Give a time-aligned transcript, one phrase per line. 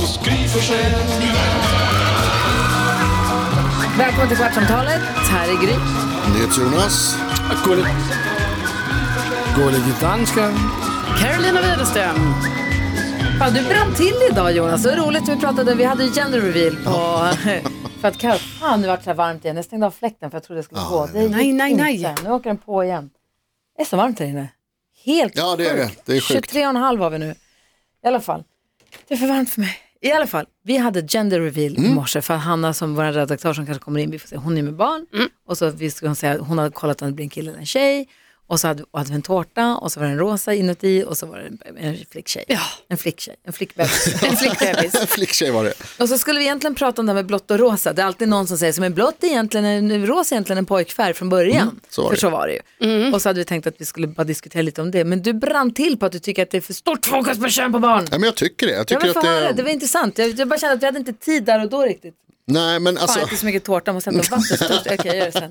[0.00, 1.88] Hos Gry Forssell med vänner.
[3.98, 5.00] Välkommen till Kvartsamtalet.
[5.30, 5.74] Här är Gry.
[6.58, 7.16] Jonas.
[9.56, 10.52] Gullige dansken.
[11.18, 12.16] Carolina Widerström.
[13.38, 14.82] Fan, du brann till idag Jonas.
[14.82, 15.28] Det var roligt.
[15.28, 16.90] Vi pratade, vi hade ju gender reveal på...
[18.00, 19.56] för att Carol, fan nu vart det så här varmt igen.
[19.56, 21.06] Jag stängde av fläkten för jag trodde det skulle gå.
[21.06, 22.14] Det Nej, nej, nej.
[22.24, 23.10] Nu åker den på igen.
[23.76, 24.48] Det är så varmt här inne.
[25.04, 25.90] Helt Ja, det är det.
[26.04, 26.54] Det är sjukt.
[26.54, 27.34] 23,5 har vi nu.
[28.04, 28.44] I alla fall.
[29.08, 29.76] Det är för varmt för mig.
[30.00, 31.90] I alla fall, vi hade gender reveal Mm.
[31.90, 34.58] i morse för Hanna som vår redaktör som kanske kommer in, vi får se, hon
[34.58, 35.06] är med barn.
[35.46, 37.60] Och så vi skulle hon säga hon hade kollat om det blir en kille eller
[37.60, 38.08] en tjej
[38.50, 41.04] och så hade, och hade vi en tårta och så var det en rosa inuti
[41.06, 42.44] och så var det en, en flicktjej.
[42.48, 42.60] Ja.
[42.88, 44.22] En flicktjej, en flickbebis.
[45.00, 45.06] en.
[45.06, 45.72] Flicktjej var det.
[45.98, 47.92] Och så skulle vi egentligen prata om det här med blått och rosa.
[47.92, 50.58] Det är alltid någon som säger som är blått är egentligen en rosa är egentligen
[50.58, 51.80] en pojkfärg från början.
[51.90, 52.20] så var för det.
[52.20, 52.52] så var det
[52.88, 53.12] ju.
[53.12, 55.04] Och så hade vi tänkt att vi skulle bara diskutera lite om det.
[55.04, 57.48] Men du brann till på att du tycker att det är för stort fokus på
[57.48, 58.04] kön på barn.
[58.10, 58.72] Ja, men jag tycker det.
[58.72, 59.28] Jag Jag tycker vill att det...
[59.28, 60.18] höra, det var intressant.
[60.18, 62.14] Jag, jag bara kände att vi hade inte tid där och då riktigt.
[62.50, 63.18] Nej, men Fan, alltså.
[63.18, 64.58] jag äter så mycket tårta, måste hämta vatten.
[64.80, 65.50] Okej, jag gör det sen.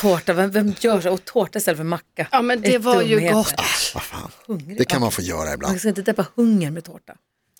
[0.00, 1.10] Tårta, vem, vem gör så?
[1.10, 2.28] Och tårta istället för macka.
[2.32, 3.54] Ja, men det var ju gott.
[3.94, 4.30] Vad fan.
[4.46, 4.78] Hungrig.
[4.78, 5.78] Det kan man få göra Man ibland.
[5.78, 7.12] ska inte däppa hunger med tårta.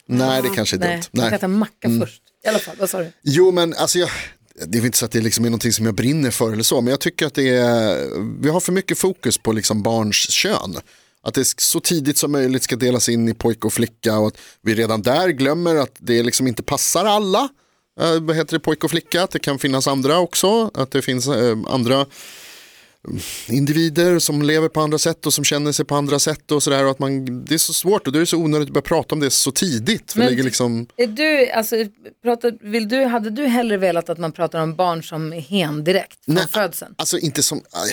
[0.07, 1.03] Nej, det kanske är Nej, dumt.
[1.13, 1.37] man kan Nej.
[1.37, 2.23] äta macka först.
[2.45, 3.13] I alla fall, vad sa du?
[3.23, 4.09] Jo, men alltså jag...
[4.67, 6.81] Det är inte så att det liksom är någonting som jag brinner för eller så,
[6.81, 8.09] men jag tycker att det är,
[8.43, 10.77] vi har för mycket fokus på liksom barns kön.
[11.23, 14.37] Att det så tidigt som möjligt ska delas in i pojke och flicka och att
[14.63, 17.49] vi redan där glömmer att det liksom inte passar alla.
[18.01, 21.03] Eh, vad heter det, pojke och flicka, att det kan finnas andra också, att det
[21.03, 22.07] finns eh, andra
[23.49, 26.85] individer som lever på andra sätt och som känner sig på andra sätt och sådär.
[26.85, 28.83] och att man, Det är så svårt och då är det så onödigt att börja
[28.83, 30.13] prata om det så tidigt.
[30.13, 31.77] För Men- det liksom, Är du, alltså,
[32.23, 35.85] pratar, vill du, hade du hellre velat att man pratar om barn som är hen
[35.85, 36.95] direkt från Nej, födseln?
[36.99, 37.91] Alltså inte som, aj,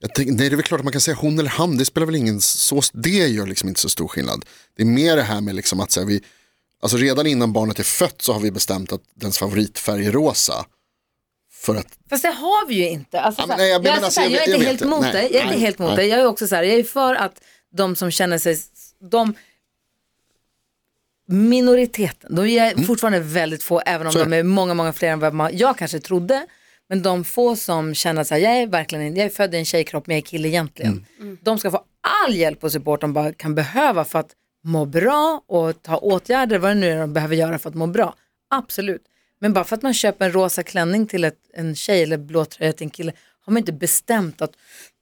[0.00, 1.84] jag tänk, nej det är väl klart att man kan säga hon eller han, det
[1.84, 4.44] spelar väl ingen, så, det gör liksom inte så stor skillnad.
[4.76, 6.22] Det är mer det här med liksom att så här, vi,
[6.80, 10.66] alltså redan innan barnet är fött så har vi bestämt att dens favoritfärg är rosa.
[11.52, 13.20] För att, Fast det har vi ju inte.
[13.20, 15.22] Alltså, Ja, nej, jag- är alltså, jag jag är inte helt emot det.
[15.22, 15.96] Jag är inte helt emot nej.
[15.96, 16.06] det.
[16.06, 17.42] Jag är också så här, jag är för att
[17.72, 18.58] de som känner sig,
[19.10, 19.34] de
[21.28, 24.12] minoriteten, de är fortfarande väldigt få, även om Mm.
[24.12, 26.46] Så är de är många, många fler än vad man, jag kanske trodde.
[26.88, 29.64] Men de få som känner så här, jag är verkligen, jag är född i en
[29.64, 31.06] tjejkropp men jag är kille egentligen.
[31.20, 31.38] Mm.
[31.42, 31.84] De ska få
[32.24, 34.30] all hjälp och support de bara kan behöva för att
[34.64, 37.86] må bra och ta åtgärder, vad det nu är de behöver göra för att må
[37.86, 38.14] bra.
[38.50, 39.02] Absolut.
[39.40, 42.44] Men bara för att man köper en rosa klänning till ett, en tjej eller blå
[42.44, 44.52] tröja till en kille har man inte bestämt att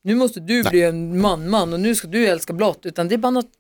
[0.04, 2.86] nu måste du bli en man-man och nu ska du älska blått.
[2.86, 3.50] Utan det är bara något,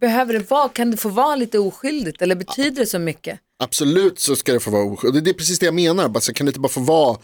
[0.00, 3.40] behöver det vara, kan det få vara lite oskyldigt eller betyder det så mycket?
[3.58, 5.24] absolut så ska det få vara oskyldigt.
[5.24, 7.18] Det är precis det jag menar, bara, så kan det inte bara få vara,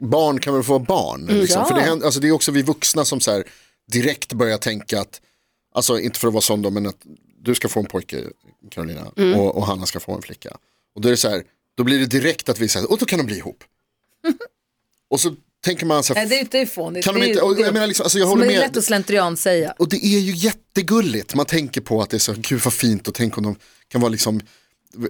[0.00, 1.26] barn kan väl få vara barn.
[1.26, 1.60] Liksom.
[1.60, 1.68] Ja.
[1.68, 3.44] För det, alltså, det är också vi vuxna som så här,
[3.92, 5.20] direkt börjar tänka att,
[5.74, 7.00] alltså inte för att vara sån då, men att
[7.42, 8.24] du ska få en pojke,
[8.70, 10.56] Carolina, och, och Hanna ska få en flicka.
[10.94, 11.42] Och då är det så här,
[11.76, 13.64] då blir det direkt att vi säger, och då kan de bli ihop.
[15.10, 17.04] och så tänker man så här, Nej, det är inte fånigt.
[17.04, 18.58] kan det de är inte, och jag menar liksom, alltså jag håller är med.
[18.58, 19.74] lätt att slentrian säga.
[19.78, 21.34] Och det är ju jättegulligt.
[21.34, 23.56] Man tänker på att det är så, gud vad fint och tänk om de
[23.88, 24.40] kan vara liksom,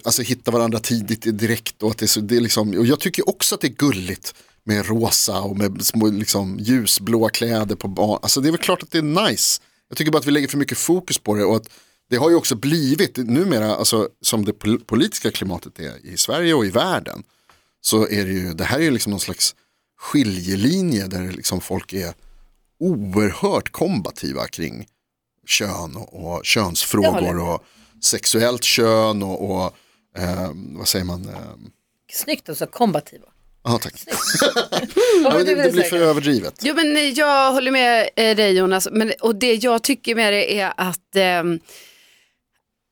[0.04, 1.82] alltså hitta varandra tidigt direkt.
[1.82, 3.76] Och, att det är så, det är liksom, och jag tycker också att det är
[3.76, 8.18] gulligt med rosa och med små liksom, ljusblåa kläder på barn.
[8.22, 9.62] Alltså det är väl klart att det är nice.
[9.88, 11.68] Jag tycker bara att vi lägger för mycket fokus på det och att
[12.12, 16.54] det har ju också blivit numera, alltså, som det pol- politiska klimatet är i Sverige
[16.54, 17.22] och i världen,
[17.80, 19.54] så är det ju, det här är ju liksom någon slags
[19.98, 22.14] skiljelinje där liksom folk är
[22.80, 24.86] oerhört kombativa kring
[25.46, 27.64] kön och, och könsfrågor och
[28.02, 29.74] sexuellt kön och, och
[30.18, 31.28] eh, vad säger man?
[31.28, 31.34] Eh,
[32.12, 33.26] Snyggt och så kombativa.
[33.64, 33.94] aha, tack.
[35.24, 36.54] Ja, det, det blir för överdrivet.
[36.62, 40.32] Jo, men eh, jag håller med eh, dig Jonas, men, och det jag tycker med
[40.32, 41.60] det är att ehm,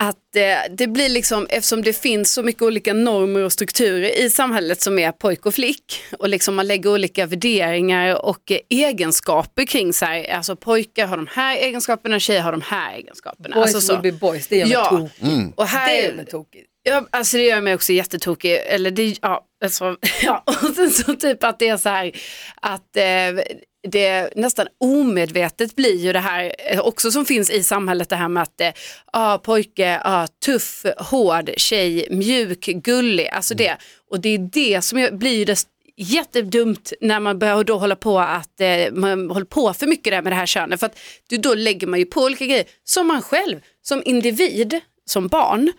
[0.03, 4.31] att eh, det blir liksom, eftersom det finns så mycket olika normer och strukturer i
[4.31, 9.65] samhället som är pojk och flick och liksom man lägger olika värderingar och eh, egenskaper
[9.67, 13.55] kring så här, alltså pojkar har de här egenskaperna, tjejer har de här egenskaperna.
[13.57, 14.01] Boys alltså så.
[14.01, 14.85] will be boys, det mig Ja.
[14.91, 15.33] tokig.
[15.33, 15.53] Mm.
[15.57, 16.65] Och här, Det gör mig tokig.
[16.83, 18.61] Ja, alltså det gör mig också jättetokig.
[18.67, 20.43] Eller det, ja, alltså, ja.
[20.47, 22.13] Och sen så typ att det är så här
[22.61, 23.45] att eh,
[23.89, 28.29] det nästan omedvetet blir ju det här eh, också som finns i samhället det här
[28.29, 28.71] med att eh,
[29.13, 33.29] ah, pojke, ah, tuff, hård, tjej, mjuk, gullig.
[33.29, 33.77] Alltså det.
[34.11, 35.65] Och det är det som blir ju det
[35.97, 40.23] jättedumt när man börjar då hålla på att eh, man håller på för mycket där
[40.23, 40.81] med det här könet.
[40.81, 40.99] För att
[41.29, 45.73] då lägger man ju på olika grejer som man själv som individ, som barn,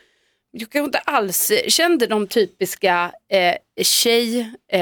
[0.52, 4.40] jag kanske inte alls kände de typiska eh, tjej,
[4.72, 4.82] eh,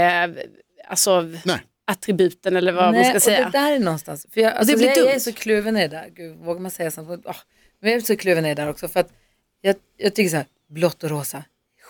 [0.88, 1.62] alltså Nej.
[1.88, 3.50] attributen eller vad man Nej, ska och säga.
[3.50, 5.82] det där är någonstans, för jag, alltså, det blir jag, jag är så kluven i
[5.82, 7.10] det där, Gud, vågar man säga sånt?
[7.26, 7.36] Oh,
[7.82, 9.10] men jag är så kluven i det där också, för att
[9.62, 11.44] jag, jag tycker så här, blått och rosa,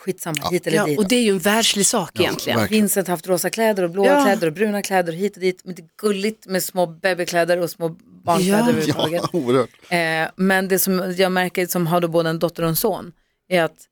[0.04, 0.98] skitsamma, hit eller Ja, dit.
[0.98, 2.58] och det är ju en världslig sak egentligen.
[2.58, 2.82] verkligen.
[2.82, 4.24] Vincent har haft rosa kläder och blåa Ja.
[4.24, 5.60] kläder och bruna kläder och hit och dit.
[5.64, 7.88] Men det är gulligt med små babykläder och små
[8.24, 8.68] barnkläder Ja.
[8.68, 9.22] överhuvudtaget.
[9.32, 9.70] Ja, oerhört.
[9.88, 13.12] Eh, men det som jag märker som har då både en dotter och en son
[13.50, 13.86] är att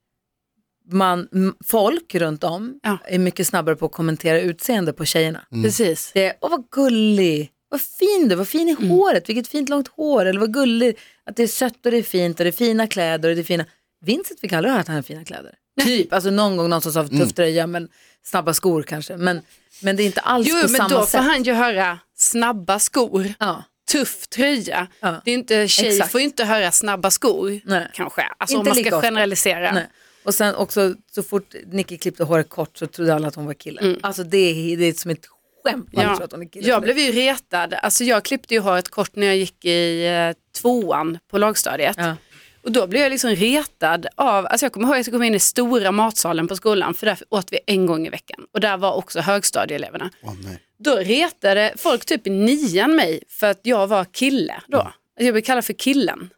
[0.91, 1.29] man,
[1.65, 2.99] folk runt om Ja.
[3.05, 5.41] är mycket snabbare på att kommentera utseende på tjejerna.
[5.65, 6.11] Precis.
[6.15, 8.91] Det är, åh vad gullig, vad fin du, vad fin i Mm.
[8.91, 12.03] håret, vilket fint långt hår, eller vad gullig, att det är sött och det är
[12.03, 13.65] fint och det är fina kläder och det är fina.
[14.01, 15.55] Vincent fick aldrig höra att han hade fina kläder.
[15.85, 17.19] Typ, alltså någon gång någon som sa Mm.
[17.21, 17.89] tuff tröja men
[18.23, 19.17] snabba skor kanske.
[19.17, 19.41] Men,
[19.83, 21.21] men det är inte alls Jo, på men samma då får sätt.
[21.21, 23.65] han ju höra snabba skor, Ja.
[23.93, 24.87] Tuff tröja.
[25.01, 25.21] Ja.
[25.25, 26.13] Det är inte, tjej Exakt.
[26.13, 27.87] får ju inte höra snabba skor Nej.
[27.95, 28.23] kanske.
[28.39, 29.73] Alltså Inte om man ska generalisera.
[29.73, 29.87] Nej.
[30.25, 33.55] Och sen också så fort Nicky klippte håret kort så trodde alla att hon var
[33.55, 33.97] kille.
[34.03, 34.39] Alltså det
[34.73, 35.27] är, det är som ett
[35.65, 36.07] skämt Mm.
[36.07, 36.25] Ja.
[36.25, 36.69] att hon är kille.
[36.69, 40.61] Jag blev ju retad, alltså jag klippte ju håret kort när jag gick i eh,
[40.61, 41.97] tvåan på lågstadiet.
[41.99, 42.17] Ja.
[42.63, 45.35] Och då blev jag liksom retad av, alltså jag kommer ihåg att jag kom in
[45.35, 48.47] i stora matsalen på skolan för där åt vi en gång i veckan.
[48.53, 50.11] Och där var också högstadieeleverna.
[50.45, 50.63] Nej.
[50.79, 54.81] Då retade folk typ i nian mig för att jag var kille då.
[54.81, 54.93] Mm.
[55.19, 56.31] Jag blev kallad för killen.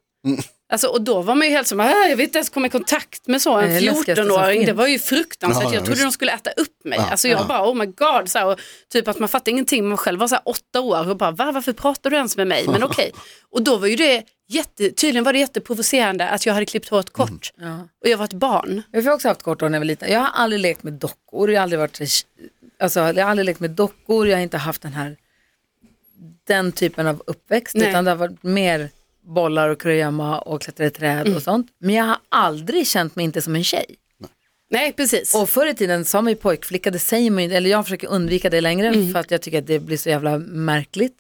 [0.73, 2.71] Alltså, och då var man ju helt som, "Ah, jag vet inte ens komma i
[2.71, 4.67] kontakt med så, en det läskigaste som 14-åring.
[4.67, 6.03] Det var ju fruktansvärt, Ja, ja, jag trodde visst.
[6.03, 6.99] de skulle äta upp mig.
[6.99, 7.45] Ja, alltså jag ja.
[7.45, 8.61] bara, oh my god, så här, och
[8.93, 11.53] typ att man fattar ingenting, man själv var så här åtta år och bara, Va,
[11.53, 12.69] varför pratar du ens med mig?
[12.69, 13.13] Men okej,
[13.51, 17.11] och då var ju det jätte, tydligen var det jätteprovocerande att jag hade klippt håret
[17.13, 17.53] kort.
[17.57, 17.89] Ja.
[18.03, 18.83] Och jag var ett barn.
[18.91, 20.13] Jag har också haft kort hår när jag var liten.
[20.13, 21.51] Jag har aldrig lekt med dockor.
[21.51, 22.01] Jag har aldrig, varit,
[22.81, 24.29] alltså, jag har aldrig lekt med dockor.
[24.29, 25.17] Jag har inte haft den här
[26.47, 27.75] den typen av uppväxt.
[27.75, 27.89] Nej.
[27.91, 28.91] Utan det har varit mer
[29.35, 31.37] bollar och kurragömma och klättra i träd Mm.
[31.37, 31.67] och sånt.
[31.79, 33.97] Men jag har aldrig känt mig inte som en tjej.
[34.73, 35.35] Nej, precis.
[35.35, 38.09] Och förr i tiden sa man ju pojkflicka, det säger man ju, eller jag försöker
[38.09, 39.13] undvika det längre Mm.
[39.13, 41.17] för att jag tycker att det blir så jävla märkligt.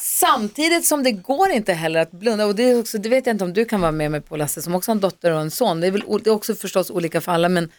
[0.00, 3.34] Samtidigt som det går inte heller att blunda, och det, är också, det vet jag
[3.34, 5.40] inte om du kan vara med mig på Lasse som också har en dotter och
[5.40, 7.70] en son, det är väl det är också förstås olika för alla men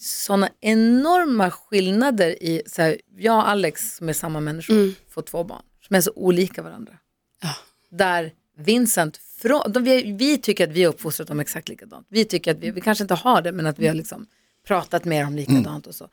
[0.00, 4.74] sådana enorma skillnader i, så här, jag och Alex som är samma människor
[5.10, 6.92] får två barn som är så olika varandra.
[7.90, 12.06] Där Vincent, frå- de, vi, vi tycker att vi har uppfostrat dem exakt likadant.
[12.10, 14.26] Vi tycker att vi, vi kanske inte har det men att vi har liksom
[14.66, 16.08] pratat med dem likadant och så.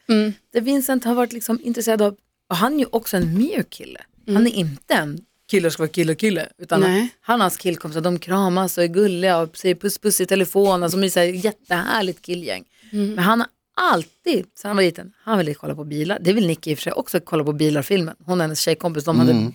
[0.54, 2.16] Där Vincent har varit liksom intresserad av,
[2.50, 4.00] och han är ju också en mjuk kille.
[4.28, 6.50] Han är inte en kille ska vara kille kille.
[6.58, 7.10] Utan Nej.
[7.22, 10.92] han och hans killkompisar, de kramas och är gulliga och säger puss puss i telefonen
[10.92, 12.64] som är så här jättehärligt killgäng.
[12.92, 16.18] Men han har alltid, sen han var liten, han ville kolla på bilar.
[16.22, 18.16] Det vill Nicky i och för sig också kolla på bilar-filmen.
[18.26, 19.52] Hon och hennes tjejkompis, de hade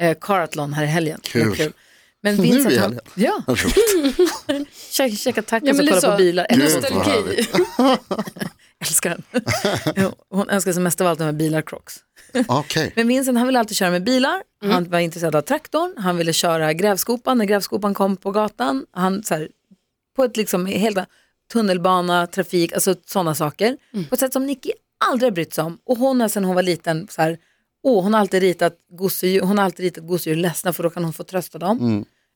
[0.00, 1.20] eh, Caratlon här i helgen.
[1.34, 1.72] Var Kul.
[2.22, 3.00] Men Nu Vincent, i han, helgen.
[3.14, 3.56] ja,
[4.90, 6.16] käka, käka tacos Ja, och kolla på så.
[6.16, 6.46] bilar.
[6.50, 7.46] Gud, Älskar, vad Nostalgi.
[8.80, 9.10] älskar
[9.94, 10.12] den.
[10.30, 11.96] Hon önskar sig mest av allt de här bilar Crocs.
[12.48, 12.92] Okej.
[12.96, 14.42] Men Vincent han ville alltid köra med bilar.
[14.62, 15.94] Han var intresserad av traktorn.
[15.98, 18.86] Han ville köra grävskopan när grävskopan kom på gatan.
[18.92, 19.48] Han så här,
[20.16, 20.98] på ett liksom helt
[21.52, 23.76] tunnelbana, trafik, alltså sådana saker.
[24.08, 24.70] På ett sätt som Nicky
[25.04, 25.78] aldrig har brytt sig om.
[25.86, 27.38] Och hon har sedan hon var liten så här,
[27.82, 31.04] åh, hon har alltid ritat gosedjur, hon har alltid ritat gosedjur ledsna för då kan
[31.04, 31.78] hon få trösta dem.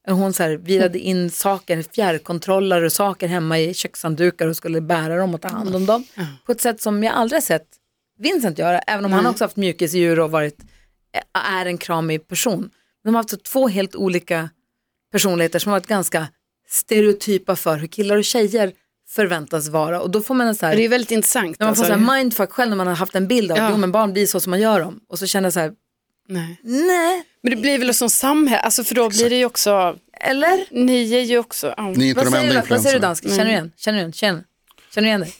[0.09, 5.17] Hon så här, virade in saker, fjärrkontroller och saker hemma i kökshanddukar och skulle bära
[5.17, 6.05] dem och ta hand om dem.
[6.47, 7.67] På ett sätt som jag aldrig sett
[8.19, 10.61] Vincent göra, även om han också haft mjukisdjur och varit,
[11.33, 12.71] är en kramig person.
[13.05, 14.51] De har haft så två helt olika
[15.13, 16.29] personligheter som har varit ganska
[16.69, 18.73] stereotypa för hur killar och tjejer
[19.15, 20.01] förväntas vara.
[20.01, 21.59] Och då får man en så här, Det är väldigt intressant.
[21.59, 21.99] när man får alltså.
[21.99, 23.65] så här mindfuck själv när man har haft en bild av Ja.
[23.65, 25.01] att jo, men barn blir så som man gör dem.
[25.09, 25.73] Och så känner jag så här,
[26.29, 26.61] Nej.
[26.63, 30.85] nej, Men det blir väl som samhälle, alltså för då blir det ju också, eller?
[30.85, 31.83] ni är ju också, ja.
[31.83, 33.25] Ni är inte Vad de säger, du, vad säger du dansk?
[33.29, 33.73] Känner du igen?
[33.77, 34.13] Känner du igen?
[34.13, 34.43] Känner,
[34.95, 35.35] känner du igen dig?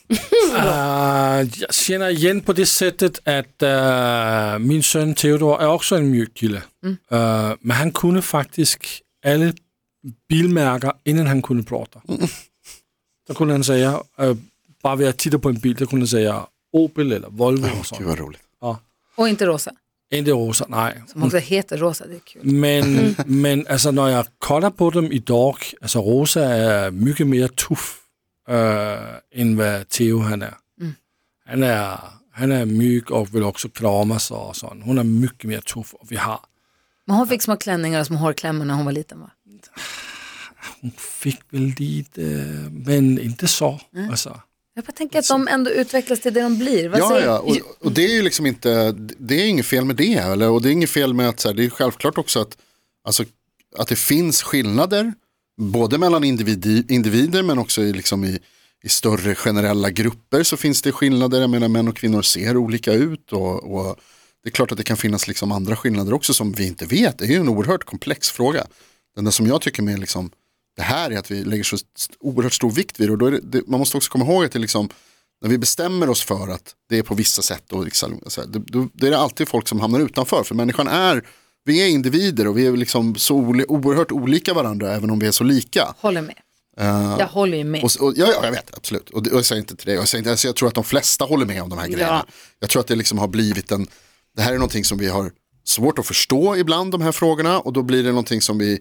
[0.57, 6.11] Uh, jag känner igen på det sättet att uh, min son Theodor är också en
[6.11, 6.63] mjuk kille.
[6.87, 8.79] Uh, men han kunde faktiskt
[9.27, 9.53] alla
[10.29, 12.01] bilmärken innan han kunde prata.
[13.27, 14.37] Då kunde han säga, uh,
[14.83, 17.71] bara vid att titta på en bil, då kunde han säga Opel eller Volvo och
[17.77, 18.03] Gud sånt.
[18.03, 18.41] vad roligt.
[19.17, 19.73] Och inte rosa?
[20.11, 21.03] Inte rosa, nej.
[21.07, 22.45] Som också heter rosa, det är kul.
[22.45, 28.01] Men, men alltså när jag kollar på dem idag, alltså Rosa är mycket mer tuff
[28.49, 30.55] äh, än vad Theo han är.
[31.47, 31.99] Han är.
[32.37, 34.85] Han är mjuk och vill också kramas och sånt.
[34.85, 36.41] Hon är mycket mer tuff och vi har,
[37.07, 39.31] Men hon fick små klänningar och små hårklämmor när hon var liten va?
[40.81, 42.21] Hon fick väl lite,
[42.73, 43.81] men inte så.
[44.11, 44.41] Alltså.
[44.75, 46.89] Jag bara tänker att de ändå utvecklas till det de blir.
[46.89, 49.85] Vad Ja, säger- ja, och, och det är ju liksom inte, det är inget fel
[49.85, 50.15] med det.
[50.15, 50.49] Eller?
[50.51, 52.57] Och det är inget fel med att, så här, det är självklart också att,
[53.05, 53.25] alltså,
[53.79, 55.13] att det finns skillnader,
[55.61, 58.39] både mellan individ, individer men också i, liksom i,
[58.85, 61.41] i större generella grupper så finns det skillnader.
[61.41, 63.97] Jag menar män och kvinnor ser olika ut och, och
[64.43, 67.19] det är klart att det kan finnas liksom andra skillnader också som vi inte vet.
[67.19, 68.67] Det är ju en oerhört komplex fråga.
[69.17, 70.31] Den där som jag tycker med liksom,
[70.77, 71.77] det här är att vi lägger så
[72.21, 73.13] oerhört stor vikt vid det.
[73.13, 74.89] Och då det, det, man måste också komma ihåg att det liksom,
[75.43, 78.21] när vi bestämmer oss för att det är på vissa sätt, och liksom,
[78.57, 80.43] då, det är det alltid folk som hamnar utanför.
[80.45, 81.27] För människan är,
[81.65, 83.35] vi är individer och vi är liksom så
[83.69, 85.95] oerhört olika varandra även om vi är så lika.
[86.01, 86.37] Håller med.
[86.77, 87.85] Eh, Jag håller ju med.
[87.85, 89.11] och, och, ja, ja, jag vet, absolut.
[89.11, 89.93] Och, och jag säger inte till det.
[89.95, 92.27] Jag, säger inte, alltså, jag tror att de flesta håller med om de här grejerna.
[92.61, 93.87] Jag tror att det liksom har blivit en,
[94.37, 95.31] det här är någonting som vi har
[95.65, 97.59] svårt att förstå ibland, de här frågorna.
[97.61, 98.79] Och då blir det någonting som vi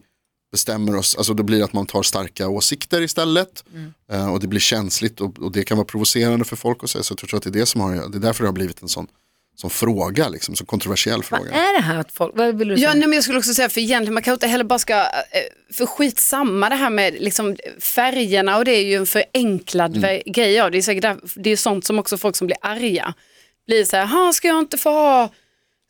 [0.53, 3.63] bestämmer oss, alltså då blir det att man tar starka åsikter istället.
[4.11, 6.83] Eh, och det blir känsligt och, och det kan vara provocerande för folk.
[6.83, 8.47] Och så, så jag tror att det är, det, som har, det är därför det
[8.47, 9.07] har blivit en sån,
[9.55, 11.51] sån fråga, liksom, så kontroversiell Vad fråga.
[11.51, 12.87] är det här att folk, vad vill du säga?
[12.89, 14.93] Ja, nej, men jag skulle också säga, för egentligen man kan inte heller bara ska,
[14.99, 15.03] eh,
[15.73, 20.21] för skitsamma det här med liksom färgerna och det är ju en förenklad Mm.
[20.25, 20.53] grej.
[20.53, 20.69] Ja.
[20.69, 23.13] Det är säkert där, det är sånt som också folk som blir arga
[23.67, 25.29] blir så här, "Ha, ska jag inte få ha,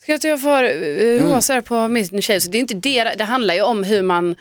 [0.01, 0.99] ska inte jag få ha Mm.
[0.99, 2.41] uh, rosa på min tjej?
[2.41, 4.35] Så det är inte det, det handlar ju om hur man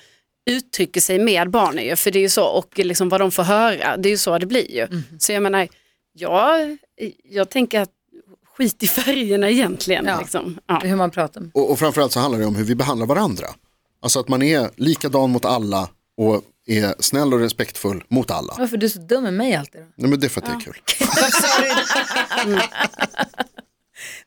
[0.51, 3.43] uttrycker sig med barnen ju, för det är ju så, och liksom vad de får
[3.43, 4.81] höra, det är ju så det blir ju.
[4.83, 5.03] Mm.
[5.19, 5.69] Så jag menar,
[6.13, 6.59] ja,
[7.25, 7.91] jag tänker att
[8.57, 10.05] skit i färgerna egentligen.
[10.07, 10.21] Ja.
[10.21, 10.59] Liksom.
[10.67, 10.81] Ja.
[10.85, 11.51] Hur man pratar.
[11.55, 13.47] Och, och framförallt så handlar det om hur vi behandlar varandra.
[14.03, 18.55] Alltså att man är likadan mot alla och är snäll och respektfull mot alla.
[18.59, 19.87] Varför är du så dum med mig alltid då?
[19.97, 20.77] Nej men det är för att det är kul.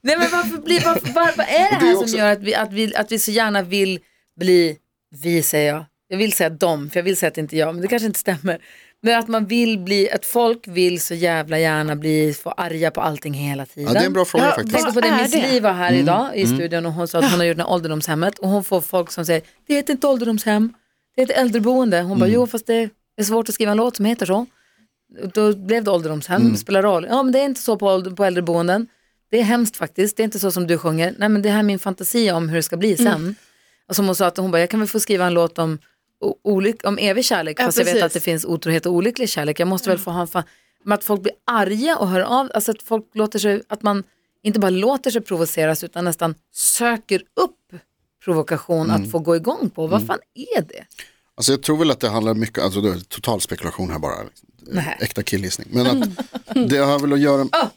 [0.02, 2.32] Nej men varför blir, varför, var, vad är det Det är här också- som gör
[2.32, 4.00] att vi, att, vi, att vi så gärna vill
[4.40, 4.78] bli,
[5.16, 7.60] vi säger jag, jag vill säga dem, för jag vill säga att det inte är
[7.60, 8.62] jag, men det kanske inte stämmer.
[9.02, 13.02] Men att man vill bli, att folk vill så jävla gärna bli, få arga på
[13.02, 13.88] allting hela tiden.
[13.88, 14.74] Ja, det är en bra fråga Ja, faktiskt.
[14.74, 15.52] Jag tänkte på det, Miss?
[15.54, 16.00] Li var här Mm.
[16.02, 18.64] idag i studion och hon sa att hon har gjort det här ålderdomshemmet och hon
[18.64, 20.74] får folk som säger, det heter inte ålderdomshem,
[21.16, 21.98] det heter äldreboende.
[21.98, 22.20] Hon Mm.
[22.20, 24.46] bara, jo fast det är svårt att skriva en låt som heter så.
[25.34, 26.54] Då blev det ålderdomshem, Mm.
[26.54, 27.08] det spelar roll.
[27.10, 28.88] Ja men det är inte så på, på äldreboenden.
[29.32, 31.14] Det är hemskt faktiskt, det är inte så som du sjunger.
[31.18, 33.08] Nej men det här är min fantasi om hur det ska bli sen.
[33.08, 33.36] Mm.
[33.90, 35.80] Och som hon sa att hon bara, jag kan väl få skriva en låt om,
[36.44, 38.06] olyck, om evig kärlek, Ja, fast jag vet precis.
[38.06, 39.60] att det finns otrohet och olycklig kärlek.
[39.60, 40.44] Jag måste väl få ha en fan,
[40.84, 44.04] men att folk blir arga och hör av, alltså att folk låter sig, att man
[44.44, 47.82] inte bara låter sig provoceras utan nästan söker upp
[48.26, 49.04] provokation Mm.
[49.04, 49.88] att få gå igång på.
[49.88, 50.20] Vad fan
[50.56, 50.86] är det?
[51.38, 54.16] Alltså jag tror väl att det handlar mycket, alltså det är total spekulation här bara.
[54.62, 54.98] Nej.
[55.02, 55.68] Äkta killgissning.
[55.72, 56.10] Men att
[56.70, 57.50] det har väl att göra med...
[57.52, 57.68] Ah.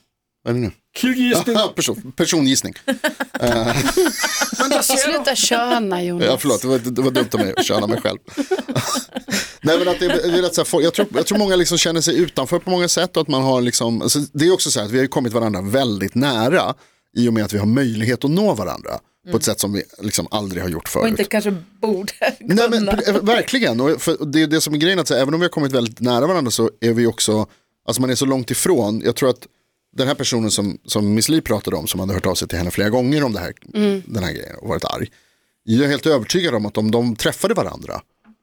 [0.43, 0.71] Vad är det nu?
[0.99, 1.57] Killgissning.
[1.57, 2.75] Aha, person, persongissning.
[4.83, 6.27] Sluta köna Jonas.
[6.27, 8.19] Ja, förlåt, det var, det var dumt av mig att köra mig själv.
[9.61, 11.79] Nej, men att det, det är rätt så här, jag, tror, jag tror många liksom
[11.79, 13.17] känner sig utanför på många sätt.
[13.17, 15.33] Och att man har liksom, alltså, det är också så här att vi har kommit
[15.33, 16.75] varandra väldigt nära
[17.17, 18.91] i och med att vi har möjlighet att nå varandra.
[19.31, 21.03] På ett sätt som vi liksom aldrig har gjort förut.
[21.03, 21.51] Och inte kanske
[21.81, 22.93] borde Nej, men, kunna.
[22.93, 25.41] eh, verkligen, och för, det är det som är grejen, att så, här, även om
[25.41, 27.47] vi har kommit väldigt nära varandra så är vi också,
[27.89, 29.47] alltså man är så långt ifrån, jag tror att
[29.97, 32.59] den här personen som, som Miss Li pratade om, som hade hört av sig till
[32.59, 33.53] henne flera gånger om det här,
[34.07, 35.11] den här grejen och varit arg,
[35.65, 38.01] jag är helt övertygad om att om de träffade varandra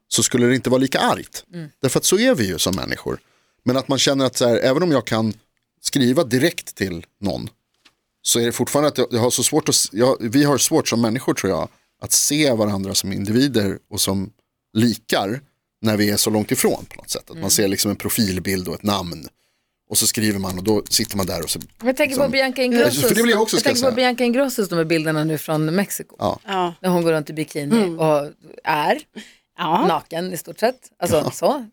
[0.08, 1.44] så skulle det inte vara lika argt.
[1.82, 3.18] Därför att så är vi ju som människor.
[3.64, 5.32] Men att man känner att så här, även om jag kan
[5.80, 7.48] skriva direkt till någon
[8.22, 10.88] så är det fortfarande att jag, jag har så svårt att, jag, vi har svårt
[10.88, 11.68] som människor tror jag
[12.02, 14.30] att se varandra som individer och som
[14.72, 15.40] likar
[15.80, 17.30] när vi är så långt ifrån på något sätt.
[17.30, 19.28] Att man ser liksom en profilbild och ett namn
[19.88, 22.30] och så skriver man och då sitter man där och så, Jag tänker på Liksom-
[22.30, 23.96] Bianca Ingrossos, För det vill jag också, ska tänker jag på.
[23.96, 26.16] Bianca Ingrossos, de här bilderna nu från Mexiko.
[26.18, 26.40] ja.
[26.46, 26.74] Ja.
[26.80, 28.30] När hon går runt i bikini och
[28.64, 28.98] är
[29.58, 29.86] Ja.
[29.86, 30.90] naken i stort sett.
[30.98, 31.66] Alltså så,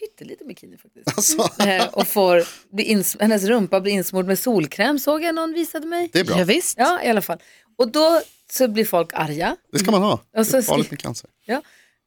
[0.00, 1.08] pytteliten bikini faktiskt.
[1.16, 5.52] Alltså, Eh, och får, bli ins- hennes rumpa blir insmord med solkräm såg jag någon
[5.52, 6.10] visade mig.
[6.12, 6.78] det är bra, Ja, visst.
[6.78, 7.38] Ja, i alla fall.
[7.78, 8.20] Och då
[8.52, 9.56] så blir folk arga.
[9.72, 10.20] det ska man ha.
[10.32, 11.30] Det Och så är farligt med cancer.
[11.46, 11.62] Ja,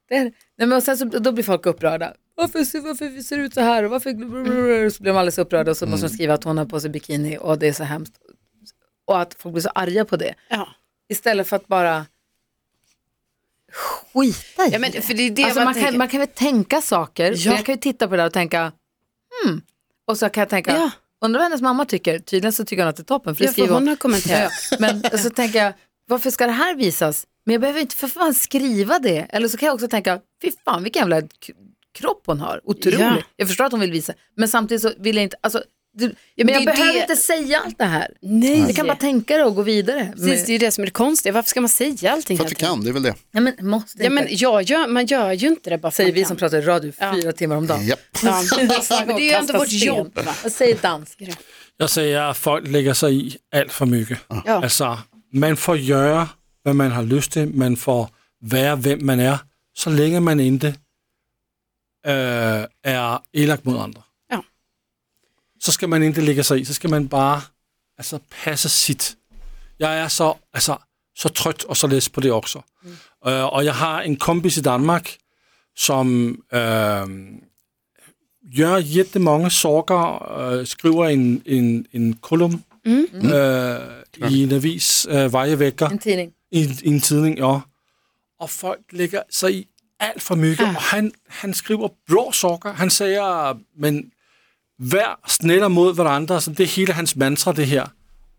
[0.08, 2.12] det är, nej, men och sen så, då blir folk upprörda.
[2.42, 3.82] Varför, ser- varför ser det ut så här?
[3.82, 4.10] Och varför,
[4.90, 6.90] så blir de alldeles upprörda och så måste de skriva att hon har på sig
[6.90, 8.14] bikini och det är så hemskt.
[9.04, 10.34] Och att folk blir så arga på det.
[10.48, 10.68] Ja.
[11.08, 12.06] Istället för att bara
[14.12, 16.80] skita i Ja, men för det är det alltså, man kan, man kan väl tänka
[16.80, 17.34] saker.
[17.36, 17.52] Ja.
[17.56, 18.72] Jag kan ju titta på det där och tänka,
[19.44, 19.62] hmm.
[20.04, 20.90] Och så kan jag tänka, Ja.
[21.20, 22.18] undrar vad hennes mamma tycker.
[22.18, 23.36] Tydligen så tycker hon att det är toppen.
[23.36, 24.52] För Ja, för skriver hon har kommenterat.
[24.78, 25.72] Men så tänker jag,
[26.06, 27.26] varför ska det här visas?
[27.44, 29.26] Men jag behöver inte för fan skriva det.
[29.30, 31.28] Eller så kan jag också tänka, fy fan vilken jävla
[31.94, 32.60] kropp hon har.
[32.64, 33.00] Otroligt.
[33.00, 33.16] Ja.
[33.36, 35.62] Jag förstår att hon vill visa, men samtidigt så vill jag inte, alltså,
[35.94, 38.08] du, men men jag behöver det- inte säga allt det här.
[38.22, 38.58] Nej.
[38.60, 40.12] Jag kan bara tänka det och gå vidare.
[40.16, 41.32] Precis, det är ju det som är det konstiga.
[41.32, 42.36] Varför ska man säga allting?
[42.38, 43.14] För att vi kan, det är väl det.
[43.30, 46.20] Nej, men måste Ja, men jag gör, man gör ju inte det bara Säger vi
[46.20, 46.28] kan.
[46.28, 47.14] som pratar i radio Ja.
[47.14, 47.86] fyra timmar om dagen.
[47.86, 47.96] Ja.
[48.22, 48.32] Men
[49.06, 50.12] det är ju ändå vårt jobb.
[50.24, 50.34] Va?
[50.42, 51.22] Jag säger dansk.
[51.76, 54.18] Jag säger att folk lägger sig i allt för mycket.
[54.28, 54.42] Ja.
[54.44, 54.98] Alltså,
[55.32, 56.28] man får göra
[56.62, 58.08] vad man har lust till, man får
[58.40, 59.38] vara vem man är,
[59.74, 60.74] så länge man inte
[62.06, 64.02] äh, är elak mot andra.
[64.30, 64.44] Ja.
[65.58, 67.42] Så ska man inte lägga sig i, så ska man bara
[67.98, 69.16] alltså, passa sitt.
[69.76, 70.78] Jag är så, alltså,
[71.14, 72.62] så trött och så less på det också.
[73.26, 75.18] Øh, och jag har en kompis i Danmark
[75.74, 77.06] som äh,
[78.42, 85.56] gör jättemånga saker, äh, skriver en, en, en kolumn äh, i en avis äh, varje
[85.56, 86.32] vecka, En tidning.
[86.50, 87.60] i, i en tidning, ja.
[88.38, 89.66] Och folk lägger sig i
[90.02, 90.66] allt för mycket.
[90.76, 92.72] Och han, han skriver bra saker.
[92.72, 94.10] Han säger, men
[94.78, 96.40] vær snälla mot varandra.
[96.40, 97.88] Så det är hela hans mantra det här.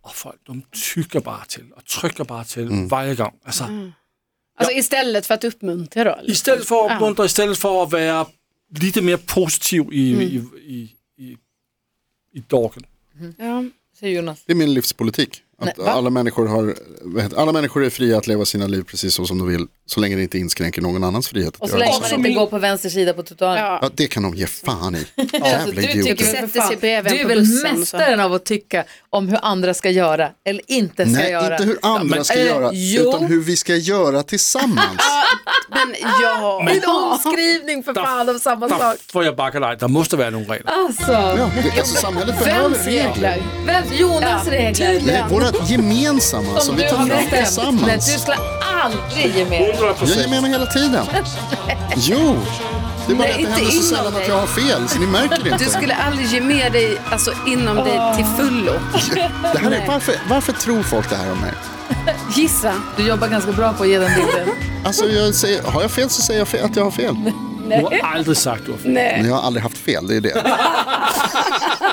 [0.02, 0.62] Och folk de
[0.94, 3.34] tycker bara till och trycker bara till varje gång.
[3.46, 3.64] Alltså,
[4.58, 6.12] Alltså istället för att uppmuntra då?
[6.12, 6.32] eller?
[6.32, 8.26] Istället för att uppmuntra, istället för att vara
[8.80, 10.36] lite mer positiv i, i,
[10.68, 11.38] i, i,
[12.34, 12.84] i dagen.
[13.38, 13.64] Ja.
[14.00, 14.44] Säger Jonas.
[14.46, 15.44] Det är min livspolitik.
[15.70, 16.76] Att Nej, alla, människor har,
[17.38, 19.68] alla människor är fria att leva sina liv precis så som de vill.
[19.86, 21.56] Så länge det inte inskränker någon annans frihet.
[21.58, 22.02] Och så länge det.
[22.12, 23.58] man inte går på vänster sida på trottoaren.
[23.58, 23.80] Ja.
[23.82, 25.06] Ja, det kan de ge fan i.
[25.22, 26.04] Alltså, Jävla du idioter.
[26.12, 29.28] tycker väl Sätter för fan, sig bredvid du är väl mästaren av att tycka om
[29.28, 31.54] hur andra ska göra eller inte ska Nej, göra.
[31.58, 33.02] inte hur andra ska eh, göra, jo.
[33.10, 34.98] utan hur vi ska göra tillsammans.
[35.70, 36.68] Men ja.
[36.70, 38.98] En omskrivning för fan om samma Där sak.
[39.12, 39.78] får jag backa dig.
[39.80, 40.72] Det måste vara några regler.
[40.72, 43.06] Alltså, Ja, det, alltså, samhället behöver Vems regler.
[43.14, 43.44] regler?
[43.66, 45.02] vem, Jonas Ja, regler.
[45.06, 47.32] Nej, våra gemensamma som vi du tar fram bestämt.
[47.32, 48.14] Nej, tillsammans.
[48.14, 48.38] du skulle
[48.84, 49.76] aldrig ge med.
[50.00, 51.06] Jag ger med mig hela tiden.
[51.96, 52.36] Jo,
[53.08, 55.00] det är bara Nej, att det inte händer så sällan att jag har fel, så
[55.00, 55.66] ni märker det Du inte.
[55.70, 58.74] skulle aldrig ge med dig alltså, inom dig till fullo.
[59.54, 61.52] Det här är, varför, varför tror folk det här om mig?
[62.36, 62.74] Gissa.
[62.98, 64.50] Du jobbar ganska bra på att ge den bilden.
[64.86, 67.16] Alltså, jag säger, har jag fel så säger jag fel, att jag har fel.
[67.70, 68.92] Du har aldrig sagt att du har fel.
[68.94, 70.34] Men jag har aldrig haft fel, det är det.